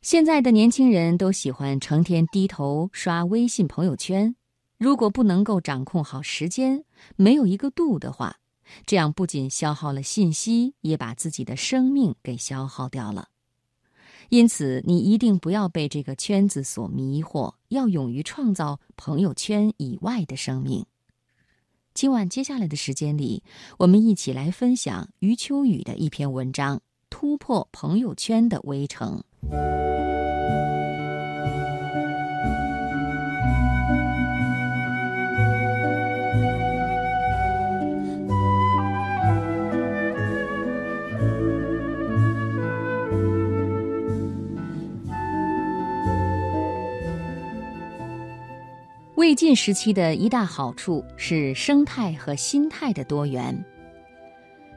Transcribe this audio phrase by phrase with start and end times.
[0.00, 4.34] 现在的年轻人都喜欢成天低头刷微信朋友圈，
[4.78, 6.84] 如果不能够掌控好时间，
[7.16, 8.36] 没有一个度的话，
[8.86, 13.28] 这样不仅消耗了信息，也把自己的生命给消耗掉了。
[14.28, 20.86] 因此，你一定不要被这个圈子所迷惑，要勇于创造朋友圈以外的生命。
[21.92, 23.42] 今晚接下来的时间里，
[23.78, 26.80] 我们一起来分享余秋雨的一篇文章：
[27.10, 29.22] 突破朋友圈的围城。
[49.18, 53.52] 魏晋时期的一大好处是生态和心态的多元。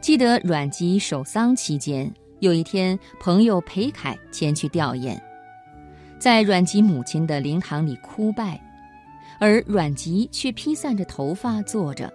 [0.00, 5.20] 记得阮籍守丧期间，有一天，朋友裴楷前去吊唁，
[6.20, 8.60] 在阮籍母亲的灵堂里哭拜，
[9.40, 12.08] 而阮籍却披散着头发坐着，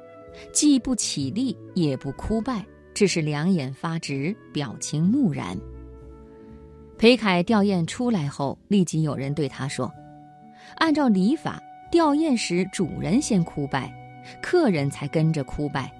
[0.54, 5.58] 既不起立，也不哭拜，只是两眼发直，表情木然。
[6.98, 9.92] 裴楷吊唁出来后，立即有人对他说
[10.80, 11.62] ：“按照礼法。”
[11.94, 13.94] 吊唁时，主人先哭拜，
[14.42, 15.94] 客人才跟着哭拜。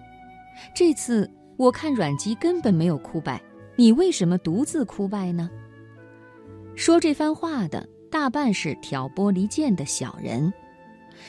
[0.74, 3.40] 这次我看阮籍根本没有哭拜，
[3.76, 5.48] 你为什么独自哭拜呢？
[6.76, 10.52] 说这番话的大半是挑拨离间的小人，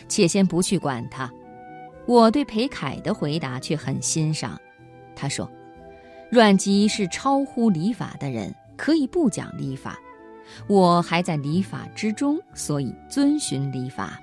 [0.09, 1.31] 且先不去管他。
[2.07, 4.59] 我对裴楷的回答却很欣赏。
[5.15, 5.47] 他说
[6.33, 9.99] ：“阮籍是超乎礼法的人，可以不讲礼法，
[10.69, 14.19] 我还在礼法之中，所以遵循礼法。”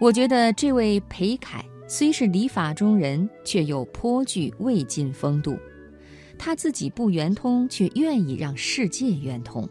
[0.00, 5.58] 我觉得这位裴楷虽是礼法中人，却又颇具魏晋风度。
[6.38, 9.68] 他自己不圆通，却愿意让世界圆通。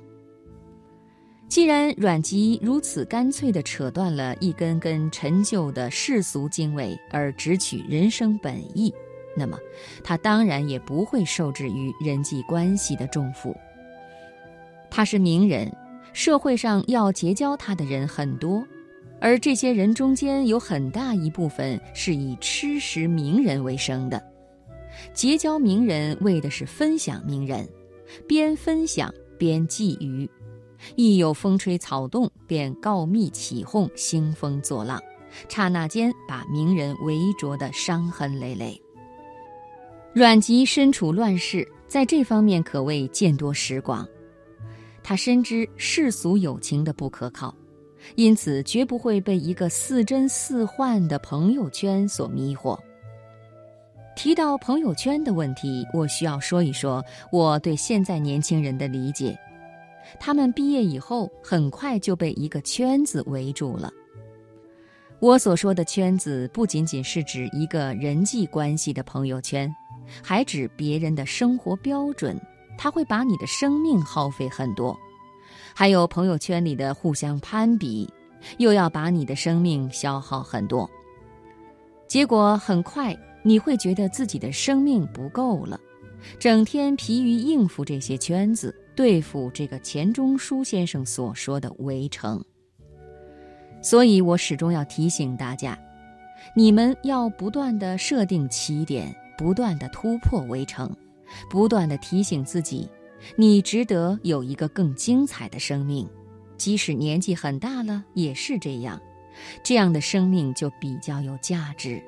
[1.48, 8.94] 既然阮籍如此干脆地扯断了一根根陈旧的世俗经纬，而直取人生本意，
[9.34, 9.58] 那么
[10.04, 13.56] 他当然也不会受制于人际关系的重负。
[14.92, 15.74] 他是名人，
[16.12, 18.68] 社会上要结交他的人很多。
[19.20, 24.24] 而这些人中间有很大一部分是以吃食名人为生的，
[25.14, 27.68] 结交名人为的是分享名人，
[28.28, 30.30] 边分享边觊觎，
[30.96, 35.02] 一有风吹草动便告密起哄，兴风作浪，
[35.50, 38.80] 刹那间把名人围着的伤痕累累。
[40.14, 44.08] 阮籍身处乱世，在这方面可谓见多识广，
[45.04, 47.54] 他深知世俗友情的不可靠。
[48.16, 52.78] 因此，绝不会被一个似真似幻的朋友圈所迷惑。
[54.16, 59.38] 提到朋友圈的问题，我需要说一说我对现在年轻人的理解。
[60.20, 63.92] 他们毕业以后，很快就被一个圈子围住了。
[65.20, 69.72] 我所说的圈子，不仅仅是指一个人际关系的朋友圈，
[70.24, 72.40] 还指别人的生活标准。
[72.80, 74.96] 他会把你的生命耗费很多。
[75.80, 78.12] 还有朋友圈里的互相攀比，
[78.58, 80.90] 又要把你的生命消耗很多。
[82.08, 85.80] 结果很快你会觉得自己的生命不够了，
[86.40, 92.44] 整天疲于应付这些圈子，对付这个钱钟书先生所说的围城。
[93.80, 95.78] 所以我始终要提醒大家，
[96.56, 100.92] 你们要不断的设定起点，不断的突破围城，
[101.52, 102.90] 不断的提醒自己。
[103.36, 106.08] 你值得有一个更精彩的生命，
[106.58, 109.02] 即使年纪很大了也是这样，
[109.64, 112.02] 这样的生命就比较有价值。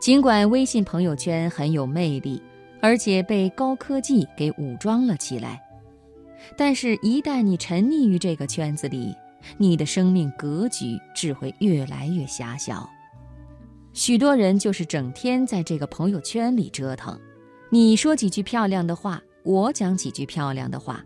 [0.00, 2.42] 尽管微信朋友圈很有魅力，
[2.80, 5.62] 而且被高科技给武装了起来，
[6.56, 9.14] 但是，一旦你沉溺于这个圈子里，
[9.58, 12.88] 你的生命格局只会越来越狭小。
[13.92, 17.18] 许多人就是整天在这个朋友圈里折腾，
[17.70, 19.22] 你说几句漂亮的话。
[19.44, 21.04] 我讲几句漂亮的话，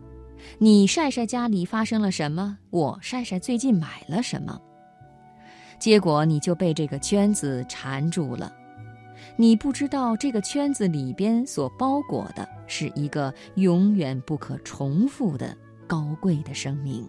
[0.59, 4.59] 你晒晒家里发生了什么，我晒晒最近买了什么。
[5.79, 8.51] 结果你就被这个圈子缠住了，
[9.35, 15.55] 你不知道这个圈子里边所包裹的是一个永远不可重复的
[15.87, 17.07] 高贵的生命。